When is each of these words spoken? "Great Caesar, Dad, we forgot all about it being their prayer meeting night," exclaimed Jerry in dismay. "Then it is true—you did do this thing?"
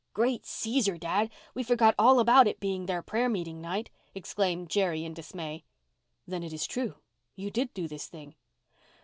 "Great 0.15 0.47
Caesar, 0.47 0.97
Dad, 0.97 1.29
we 1.53 1.61
forgot 1.61 1.93
all 1.99 2.19
about 2.19 2.47
it 2.47 2.59
being 2.59 2.87
their 2.87 3.03
prayer 3.03 3.29
meeting 3.29 3.61
night," 3.61 3.91
exclaimed 4.15 4.67
Jerry 4.71 5.05
in 5.05 5.13
dismay. 5.13 5.63
"Then 6.25 6.41
it 6.41 6.53
is 6.53 6.65
true—you 6.65 7.51
did 7.51 7.71
do 7.75 7.87
this 7.87 8.07
thing?" 8.07 8.33